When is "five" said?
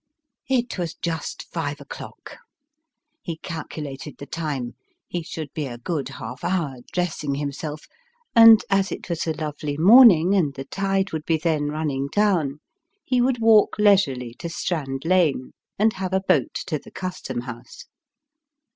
1.53-1.79